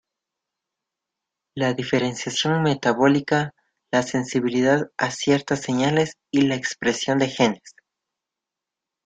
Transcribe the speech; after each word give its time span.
La 1.53 1.75
diferenciación 1.75 2.63
metabólica, 2.63 3.53
la 3.91 4.01
sensibilidad 4.01 4.89
a 4.97 5.11
ciertas 5.11 5.61
señales 5.61 6.17
y 6.31 6.41
la 6.41 6.55
expresión 6.55 7.19
de 7.19 7.27
genes. 7.29 7.75